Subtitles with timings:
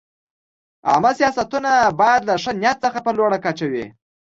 [0.89, 3.85] عامه سیاستونه باید له ښه نیت څخه په لوړه کچه وي.